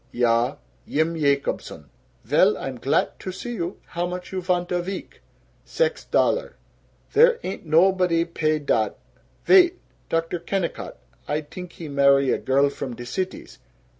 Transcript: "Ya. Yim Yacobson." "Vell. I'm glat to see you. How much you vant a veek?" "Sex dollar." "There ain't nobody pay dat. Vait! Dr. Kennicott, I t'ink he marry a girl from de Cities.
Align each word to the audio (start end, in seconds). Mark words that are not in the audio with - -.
"Ya. 0.11 0.55
Yim 0.87 1.15
Yacobson." 1.15 1.87
"Vell. 2.25 2.57
I'm 2.57 2.79
glat 2.79 3.19
to 3.19 3.31
see 3.31 3.53
you. 3.53 3.79
How 3.85 4.07
much 4.07 4.31
you 4.31 4.41
vant 4.41 4.71
a 4.71 4.81
veek?" 4.81 5.21
"Sex 5.63 6.05
dollar." 6.05 6.55
"There 7.13 7.39
ain't 7.43 7.67
nobody 7.67 8.25
pay 8.25 8.57
dat. 8.57 8.97
Vait! 9.45 9.77
Dr. 10.09 10.39
Kennicott, 10.39 10.97
I 11.27 11.41
t'ink 11.41 11.73
he 11.73 11.87
marry 11.87 12.31
a 12.31 12.39
girl 12.39 12.71
from 12.71 12.95
de 12.95 13.05
Cities. 13.05 13.59